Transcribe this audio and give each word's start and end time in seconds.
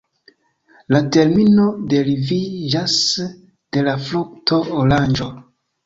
La 0.95 1.01
termino 1.17 1.67
deriviĝas 1.93 2.99
de 3.23 3.87
la 3.91 3.97
frukto 4.11 4.65
oranĝo. 4.83 5.35